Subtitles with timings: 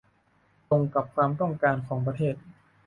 [0.69, 2.35] ตรงกับความต้องการของประเทศ